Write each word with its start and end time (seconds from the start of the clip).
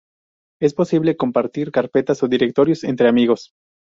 Es 0.59 0.73
posible 0.73 1.15
compartir 1.15 1.71
carpetas 1.71 2.23
o 2.23 2.27
directorios 2.27 2.83
entre 2.83 3.07
amigos. 3.07 3.51